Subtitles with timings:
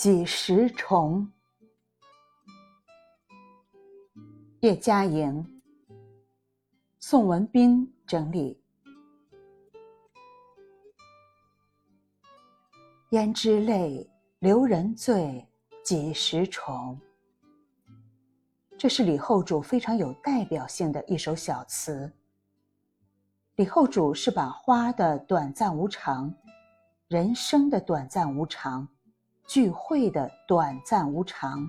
[0.00, 1.30] 几时重？
[4.60, 5.60] 叶嘉莹、
[6.98, 8.58] 宋文斌整理。
[13.10, 15.46] 胭脂泪，留人醉，
[15.84, 16.98] 几时重？
[18.78, 22.10] 这是李后主非常有代表性的一首小词。
[23.56, 26.34] 李后主是把花的短暂无常、
[27.06, 28.88] 人生的短暂无常、
[29.50, 31.68] 聚会的短暂无常，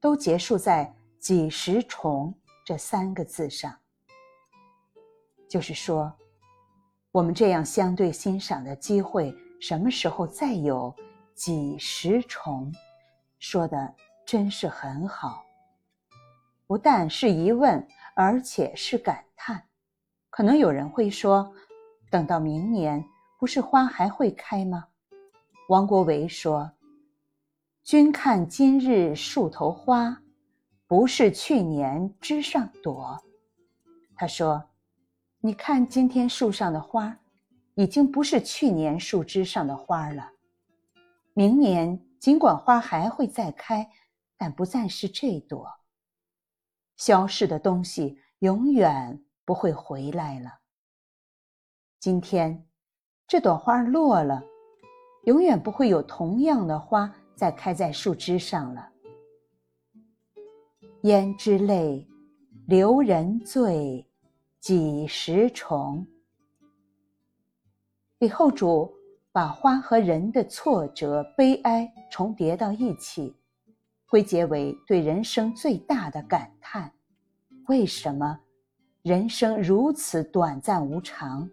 [0.00, 2.34] 都结束在“几时重”
[2.66, 3.72] 这三个字上。
[5.48, 6.12] 就是说，
[7.12, 9.32] 我们这样相对欣赏的机会。
[9.60, 10.92] 什么时候再有
[11.32, 12.74] 几十重？
[13.38, 13.94] 说的
[14.26, 15.44] 真是很好，
[16.66, 17.86] 不但是疑问，
[18.16, 19.62] 而且是感叹。
[20.28, 21.54] 可能有人会说，
[22.10, 23.04] 等到明年，
[23.38, 24.88] 不是花还会开吗？
[25.68, 26.68] 王国维说
[27.90, 30.22] ：“君看今日树头花，
[30.86, 33.20] 不是去年枝上朵。”
[34.14, 34.70] 他说
[35.42, 37.18] ：“你看今天树上的花。”
[37.74, 40.30] 已经不是去年树枝上的花了。
[41.34, 43.90] 明年尽管花还会再开，
[44.36, 45.68] 但不再是这朵。
[46.96, 50.60] 消逝的东西永远不会回来了。
[51.98, 52.68] 今天
[53.26, 54.44] 这朵花落了，
[55.24, 58.86] 永远不会有同样的花再开在树枝上了。
[61.04, 62.06] 胭脂泪，
[62.66, 64.06] 留人醉，
[64.58, 66.06] 几时重？
[68.18, 68.92] 李后主
[69.32, 73.34] 把花和人的挫折、悲哀重叠到一起，
[74.10, 76.92] 归结为对人生最大的感叹：
[77.68, 78.38] 为什么
[79.00, 81.48] 人生如此短暂无常？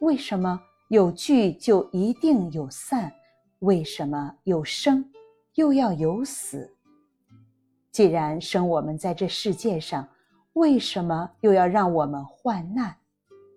[0.00, 3.10] 为什么有聚就一定有散？
[3.66, 5.04] 为什么有生
[5.56, 6.72] 又要有死？
[7.90, 10.08] 既然生我们在这世界上，
[10.52, 12.94] 为什么又要让我们患难？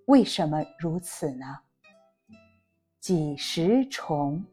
[0.05, 1.45] 为什么如此呢？
[2.99, 4.43] 几时重？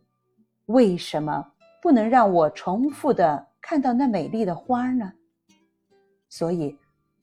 [0.66, 1.50] 为什么
[1.80, 5.10] 不能让我重复的看到那美丽的花呢？
[6.28, 6.76] 所以，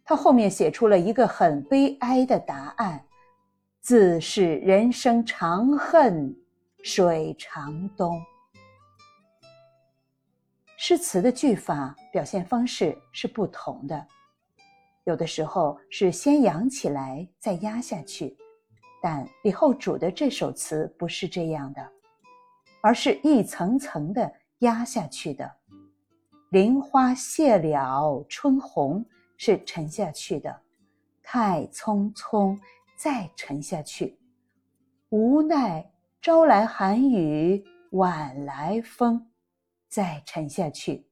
[0.03, 3.05] 他后面写出了一个很悲哀的答案：
[3.79, 6.35] 自是人生长恨
[6.83, 8.21] 水长东。
[10.77, 14.05] 诗词的句法表现方式是不同的，
[15.05, 18.35] 有的时候是先扬起来再压下去。
[19.01, 21.89] 但李后主的这首词不是这样的，
[22.81, 24.29] 而是一层层的
[24.59, 25.49] 压下去的。
[26.49, 29.05] 林花谢了春红
[29.37, 30.61] 是沉下去的，
[31.21, 32.59] 太匆匆
[32.97, 34.19] 再沉下去，
[35.09, 35.89] 无奈
[36.23, 37.61] 朝来寒雨
[37.91, 39.29] 晚来风
[39.89, 41.05] 再沉下去。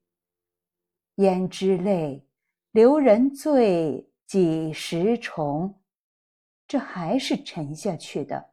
[1.17, 2.25] 胭脂泪，
[2.71, 5.75] 留人醉，几时重？
[6.65, 8.51] 这还是沉下去的。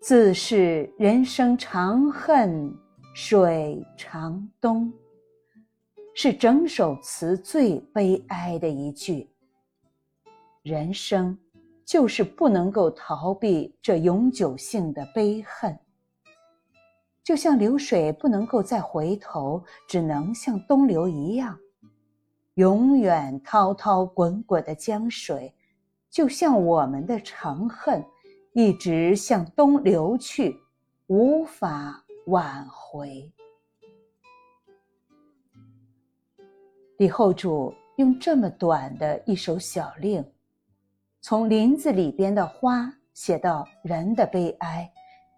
[0.00, 2.76] 自是人生长恨
[3.14, 4.92] 水长东，
[6.12, 9.30] 是整首词最悲哀的一句。
[10.62, 11.38] 人生
[11.84, 15.78] 就是不能够逃避这永久性的悲恨，
[17.22, 21.58] 就像流水不能够再回头，只能像东流一样，
[22.54, 25.54] 永远滔滔滚滚的江水。
[26.10, 28.04] 就像我们的长恨，
[28.52, 30.56] 一直向东流去，
[31.08, 33.30] 无法挽回。
[36.98, 40.24] 李后主用这么短的一首小令，
[41.26, 44.92] 从林子里边的花写到人的悲哀，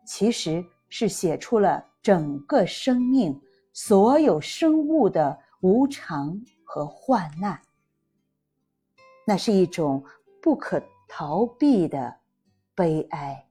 [0.05, 3.41] 其实是写出了整个生命、
[3.73, 7.57] 所有生物的无常和患难。
[9.25, 10.05] 那是一种。
[10.47, 12.17] 不可逃避的
[12.77, 13.45] 悲哀。